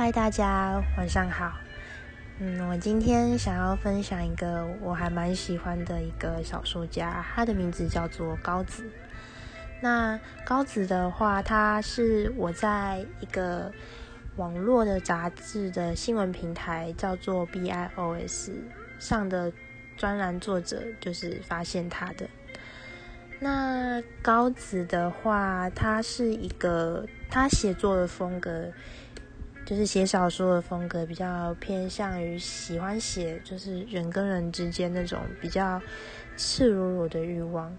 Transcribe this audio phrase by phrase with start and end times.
[0.00, 1.52] 嗨，大家晚上好。
[2.38, 8.90] 嗯，我今天想要分享一个我还蛮喜欢的一个小说家，他的名字叫做高子。
[9.82, 13.70] 那高子的话，他是我在一个
[14.36, 18.52] 网络的杂志的新闻平台叫做 BIOS
[18.98, 19.52] 上的
[19.98, 22.26] 专栏作者，就是发现他的。
[23.38, 28.72] 那高子的话，他是一个他写作的风格。
[29.70, 35.80] 就是写小说的风格比较偏向于喜欢写，就是人跟人之间那种比较
[36.36, 37.72] 赤裸裸的欲望。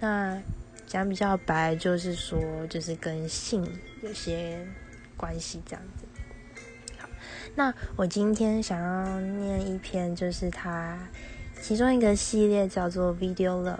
[0.00, 0.42] 那
[0.88, 2.36] 讲比较白，就是说，
[2.68, 3.64] 就是跟性
[4.02, 4.66] 有些
[5.16, 6.04] 关系这样子。
[6.98, 7.08] 好，
[7.54, 10.98] 那我今天想要念一篇，就是他
[11.62, 13.74] 其中一个系列叫做《Video Love》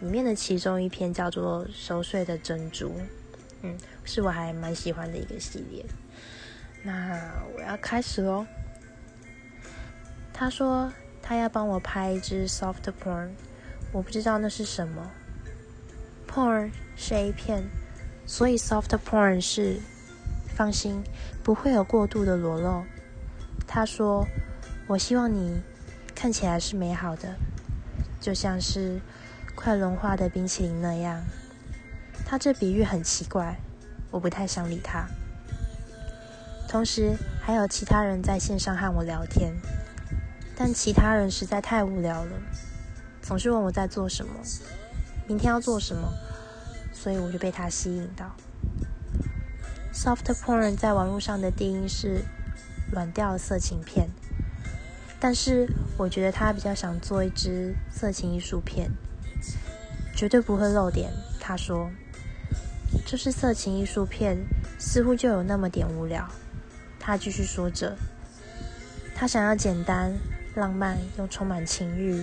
[0.00, 2.88] 里面的其中一篇叫做《熟睡的珍珠》。
[3.60, 5.84] 嗯，是我还蛮喜欢的一个系列。
[6.82, 8.46] 那我要开始喽。
[10.32, 13.30] 他说他要帮我拍一支 soft porn，
[13.92, 15.10] 我不知道那是什么。
[16.28, 17.64] porn 是 A 片，
[18.26, 19.80] 所以 soft porn 是
[20.54, 21.02] 放心
[21.42, 22.84] 不会有过度的裸露。
[23.66, 24.26] 他说
[24.86, 25.60] 我希望你
[26.14, 27.34] 看起来是美好的，
[28.20, 29.00] 就像是
[29.54, 31.22] 快融化的冰淇淋那样。
[32.24, 33.56] 他这比喻很奇怪，
[34.10, 35.08] 我不太想理他。
[36.68, 39.54] 同时还有其他人在线上和我聊天，
[40.54, 42.32] 但其他人实在太无聊了，
[43.22, 44.34] 总是问我在做什么，
[45.26, 46.12] 明天要做什么，
[46.92, 48.36] 所以我就被他吸引到。
[49.94, 52.22] Soft porn 在网络上的定义是
[52.92, 54.10] 软调色情片，
[55.18, 58.90] 但是我觉得他比较想做一支色情艺术片，
[60.14, 61.10] 绝对不会漏点。
[61.40, 61.90] 他说，
[63.06, 64.36] 这是色情艺术片，
[64.78, 66.28] 似乎就有那么点无聊。
[67.08, 67.96] 他继续说着，
[69.14, 70.12] 他想要简单、
[70.54, 72.22] 浪漫又充满情欲，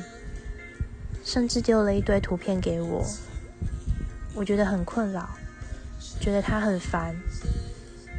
[1.24, 3.04] 甚至丢了一堆图片给我。
[4.36, 5.28] 我觉得很困扰，
[6.22, 7.16] 觉得他很烦，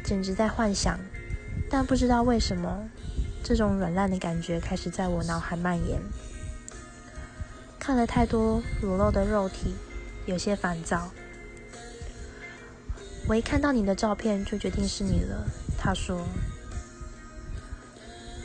[0.03, 0.99] 简直在幻想。
[1.69, 2.89] 但不知道为什么，
[3.41, 6.01] 这种软烂的感觉开始在我脑海蔓延。
[7.79, 9.73] 看了太多裸露的肉体，
[10.25, 11.11] 有些烦躁。
[13.25, 15.47] 我一看到你的照片，就决定是你了。
[15.77, 16.27] 他说。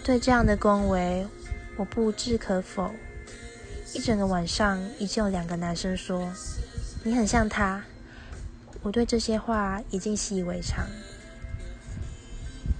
[0.04, 1.24] 对这样的恭维，
[1.76, 2.90] 我不置可否。
[3.94, 6.32] 一整个晚上，已经有两个男生说
[7.04, 7.84] 你很像他。
[8.82, 10.84] 我对这些话已经习以为常。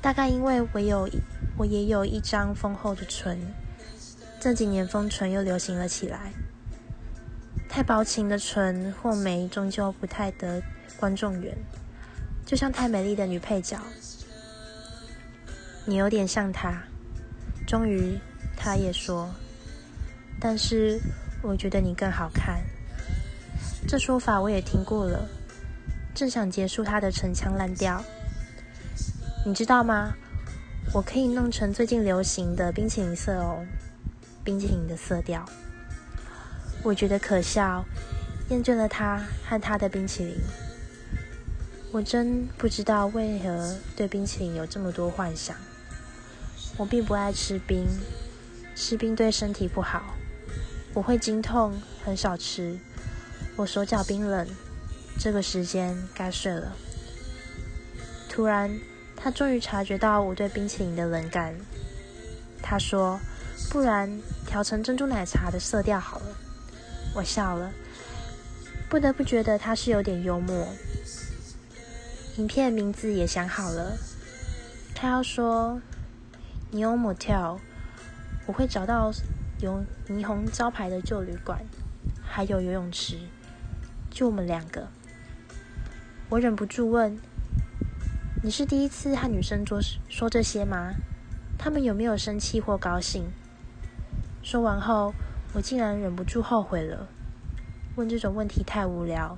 [0.00, 1.08] 大概因为我有，
[1.56, 3.38] 我也有一张丰厚的唇。
[4.40, 6.32] 这几年丰唇又流行了起来。
[7.68, 10.60] 太薄情的唇或眉，终究不太得
[10.98, 11.56] 观众缘。
[12.44, 13.78] 就像太美丽的女配角，
[15.84, 16.82] 你有点像她。
[17.66, 18.18] 终于，
[18.56, 19.28] 他也说
[20.38, 21.00] ：“但是
[21.42, 22.60] 我觉得你更好看。”
[23.88, 25.28] 这说法我也听过了。
[26.14, 28.04] 正想结束他的陈腔滥调，
[29.46, 30.12] 你知道吗？
[30.92, 33.64] 我可以弄成最近流行的冰淇淋色哦，
[34.44, 35.44] 冰淇淋的色调。
[36.82, 37.84] 我觉得可笑，
[38.50, 40.36] 厌倦了他和他的冰淇淋。
[41.92, 45.56] 我真不知道为何对冰淇淋有这么多幻想。
[46.78, 47.86] 我并不爱吃冰，
[48.74, 50.14] 吃冰对身体不好，
[50.94, 52.78] 我会经痛，很少吃。
[53.56, 54.48] 我手脚冰冷，
[55.18, 56.72] 这个时间该睡了。
[58.28, 58.70] 突然，
[59.14, 61.54] 他终于察觉到我对冰淇淋的冷感。
[62.62, 63.20] 他说
[63.68, 66.36] ：“不然调成珍珠奶茶的色调好了。”
[67.14, 67.70] 我笑了，
[68.88, 70.66] 不得不觉得他是有点幽默。
[72.38, 73.98] 影片名字也想好了，
[74.94, 75.78] 他要说。
[76.74, 77.58] 尼欧 motel，
[78.46, 79.12] 我会找到
[79.60, 81.62] 有霓虹招牌的旧旅馆，
[82.22, 83.18] 还有游泳池，
[84.10, 84.88] 就我们两个。
[86.30, 87.18] 我忍不住问
[88.42, 90.94] ：“你是第一次和女生说说这些吗？
[91.58, 93.30] 他们有没有生气或高兴？”
[94.42, 95.12] 说完后，
[95.52, 97.06] 我竟然忍不住后悔了。
[97.96, 99.36] 问这种问题太无聊，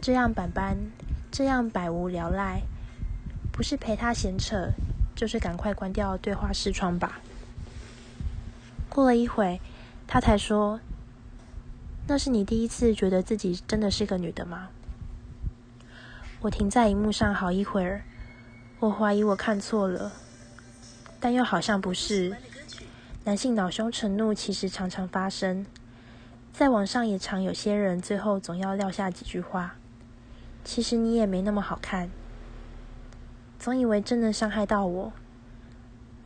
[0.00, 0.76] 这样百般，
[1.32, 2.62] 这样百无聊赖，
[3.50, 4.70] 不是陪他闲扯。
[5.22, 7.20] 就是赶快关掉对话视窗吧。
[8.88, 9.60] 过了一会，
[10.04, 10.80] 他才说
[12.08, 14.70] ：“那是你第一次觉得自己真的是个女的吗？”
[16.42, 18.02] 我停在荧幕上好一会儿，
[18.80, 20.10] 我怀疑我看错了，
[21.20, 22.36] 但又好像不是。
[23.22, 25.64] 男性恼羞成怒其实常常发生，
[26.52, 29.76] 在网上也常有些人最后总要撂下几句话
[30.66, 32.10] ：“其实你也没那么好看。”
[33.62, 35.12] 总以为真能伤害到我，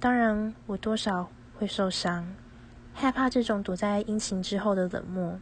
[0.01, 1.29] 当然，我多少
[1.59, 2.27] 会受伤，
[2.95, 5.39] 害怕这种躲在阴晴之后的冷漠。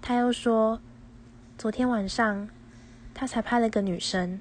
[0.00, 0.80] 他又说，
[1.58, 2.48] 昨天晚上
[3.12, 4.38] 他才拍了个女生。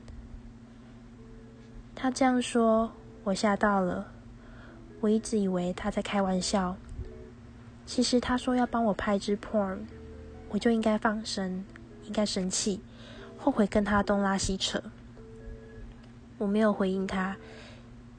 [1.95, 2.91] 他这样说，
[3.23, 4.05] 我吓到了。
[4.99, 6.77] 我一直以为他在开玩笑，
[7.87, 9.79] 其实他说要帮我拍支 porn，
[10.49, 11.65] 我就应该放生，
[12.05, 12.81] 应该生气，
[13.35, 14.79] 后悔跟他东拉西扯。
[16.41, 17.37] 我没有回应他，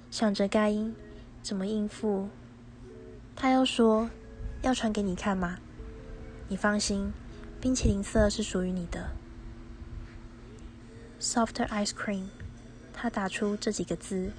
[0.09, 0.95] 想着该应
[1.43, 2.29] 怎么应付。
[3.35, 4.09] 他又说
[4.63, 5.59] 要传给你看吗？
[6.47, 7.13] 你放心，
[7.61, 9.11] 冰淇淋色是属于你的
[11.21, 12.27] ，softer ice cream。
[12.93, 14.31] 他打出这几个字，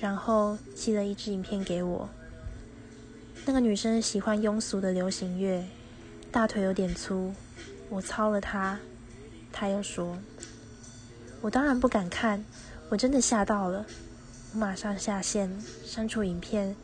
[0.00, 2.08] 然后寄了一支影片给我。
[3.44, 5.62] 那个女生喜欢庸俗的流行乐，
[6.32, 7.34] 大腿有点粗，
[7.90, 8.80] 我操了她。
[9.52, 10.16] 他又说
[11.42, 12.44] ：“我当然不敢看，
[12.88, 13.84] 我真的吓到了。”
[14.54, 15.50] 我马上下线，
[15.84, 16.74] 删除影片，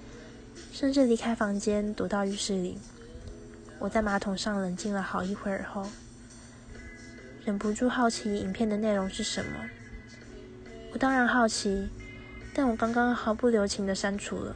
[0.70, 2.78] 甚至离开房间，躲到浴室里。
[3.78, 5.88] 我在马桶上冷静了好一会儿后，
[7.44, 9.50] 忍不住好奇影片的内容是什么。
[10.92, 11.88] 我当然好奇，
[12.52, 14.54] 但我刚刚毫不留情的删除了。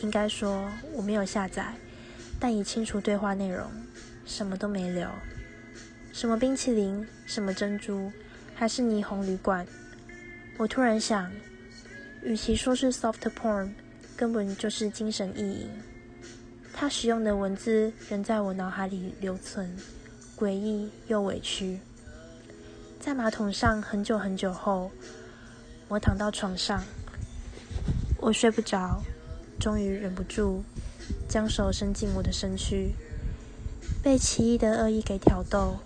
[0.00, 1.74] 应该说我没有下载，
[2.38, 3.68] 但已清除对话内容，
[4.24, 5.08] 什么都没留。
[6.12, 8.12] 什么冰淇淋，什么珍珠，
[8.54, 9.66] 还是霓虹旅馆？
[10.56, 11.30] 我突然想，
[12.22, 13.70] 与其说是 soft porn，
[14.16, 15.68] 根本就是精神意淫。
[16.72, 19.76] 他使用的文字仍在我脑海里留存，
[20.36, 21.80] 诡异又委屈。
[23.00, 24.90] 在马桶上很久很久后，
[25.88, 26.82] 我躺到床上，
[28.18, 29.02] 我睡不着，
[29.58, 30.62] 终于忍不住
[31.28, 32.92] 将手伸进我的身躯。
[34.02, 35.76] 被奇异的恶意给挑逗，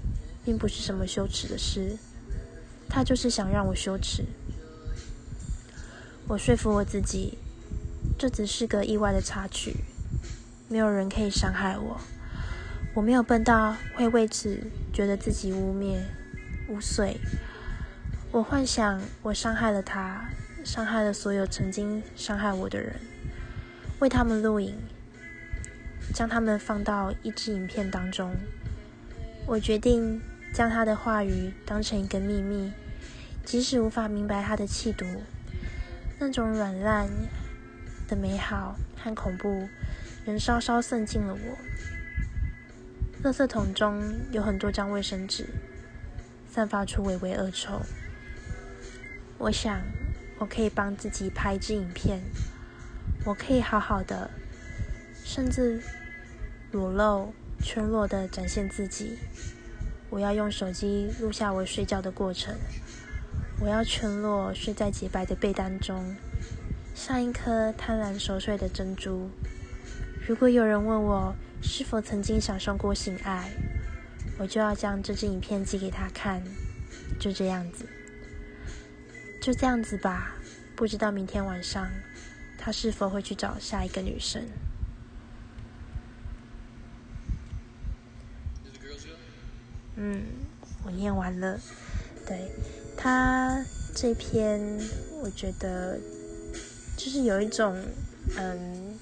[0.45, 1.97] 并不是什么羞耻的事，
[2.89, 4.25] 他就是想让我羞耻。
[6.29, 7.39] 我说服我自己，
[8.19, 9.77] 这只是个意外的插曲，
[10.69, 11.99] 没有人可以伤害我，
[12.93, 14.61] 我没有笨到会为此
[14.93, 15.97] 觉得自己污蔑。
[16.69, 17.17] 五岁，
[18.31, 20.29] 我幻想我伤害了他，
[20.63, 22.97] 伤害了所有曾经伤害我的人，
[24.01, 24.75] 为他们录影，
[26.13, 28.37] 将他们放到一支影片当中。
[29.47, 30.21] 我决定
[30.53, 32.71] 将他的话语当成一个秘密，
[33.47, 35.07] 即使无法明白他的气度，
[36.19, 37.09] 那种软烂
[38.09, 39.69] 的美好和恐怖，
[40.25, 41.59] 仍稍稍渗进了我。
[43.23, 45.47] 垃圾桶中有很多张卫生纸。
[46.51, 47.83] 散发出微微恶臭。
[49.37, 49.83] 我想，
[50.39, 52.21] 我可以帮自己拍一支影片，
[53.25, 54.31] 我可以好好的，
[55.23, 55.81] 甚至
[56.73, 59.19] 裸露、全裸的展现自己。
[60.11, 62.57] 我要用手机录下我睡觉的过程，
[63.61, 66.15] 我要全裸睡在洁白的被单中，
[66.95, 69.29] 像一颗贪婪熟睡的珍珠。
[70.27, 73.51] 如果有人问我是否曾经享受过性爱，
[74.39, 76.41] 我就要将这支影片寄给他看，
[77.19, 77.85] 就这样子，
[79.41, 80.37] 就这样子吧。
[80.77, 81.91] 不知道明天晚上
[82.57, 84.47] 他是否会去找下一个女生。
[89.97, 90.23] 嗯，
[90.85, 91.59] 我念完了。
[92.25, 92.39] 对
[92.99, 93.65] 他
[93.95, 94.61] 这篇，
[95.23, 95.97] 我觉得
[96.97, 97.81] 就是有一种，
[98.37, 98.99] 嗯，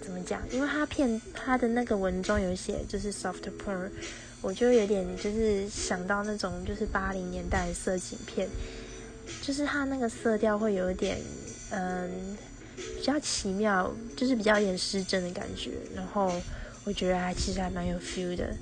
[0.00, 0.40] 怎么讲？
[0.52, 3.90] 因为他片他的那个文中有写，就是 soft porn。
[4.40, 8.48] 我就有点就是想到那种就是八零年代的色情片，
[9.40, 11.16] 就是它那个色调会有点
[11.70, 12.36] 嗯
[12.76, 15.70] 比较奇妙，就是比较有点失真的感觉。
[15.94, 16.32] 然后
[16.84, 18.52] 我觉得还其实还蛮有 feel 的。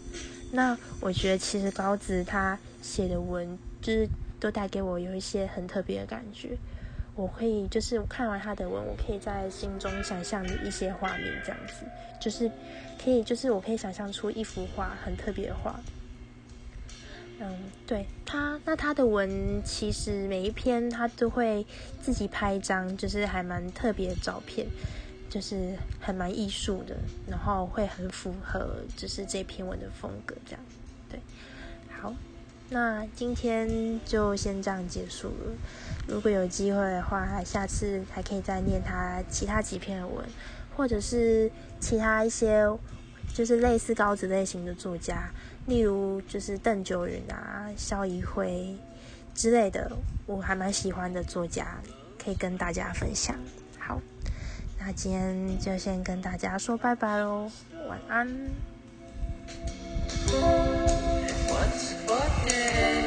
[0.53, 4.07] 那我觉得其实高子他写的文就是
[4.41, 6.57] 都带给我有一些很特别的感觉。
[7.15, 11.85] 我可以就是看完他的文，我可以在心中想象一些画面，这样子
[12.19, 12.51] 就是
[13.03, 15.79] 可以，就是我可以想象出一幅画，很特别的画。
[17.41, 21.67] 嗯，对他，那他的文其实每一篇他都会
[22.01, 24.67] 自己拍一张，就是还蛮特别的照片，
[25.29, 30.61] 就是还蛮艺术的，然后会很符合就是这篇文的风格，这样，
[32.73, 35.53] 那今天就先这样结束了。
[36.07, 40.25] 如果有机会的话，下次还可以再念他其他几篇文，
[40.77, 41.51] 或者是
[41.81, 42.65] 其他一些
[43.35, 45.31] 就是类似高子类型的作家，
[45.67, 48.77] 例如就是邓九云啊、萧怡辉
[49.35, 49.91] 之类的，
[50.27, 51.77] 我还蛮喜欢的作家，
[52.23, 53.37] 可以跟大家分享。
[53.81, 54.01] 好，
[54.79, 57.51] 那今天就先跟大家说拜拜喽，
[57.89, 58.29] 晚安。
[62.53, 63.00] Yeah.